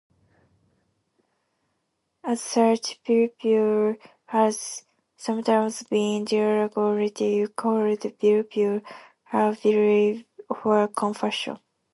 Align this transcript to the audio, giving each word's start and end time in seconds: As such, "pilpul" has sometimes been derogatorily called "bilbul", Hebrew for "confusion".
As 2.23 2.41
such, 2.41 2.99
"pilpul" 3.03 3.99
has 4.25 4.83
sometimes 5.15 5.83
been 5.83 6.25
derogatorily 6.25 7.55
called 7.55 7.99
"bilbul", 8.17 8.81
Hebrew 9.31 10.23
for 10.59 10.87
"confusion". 10.87 11.59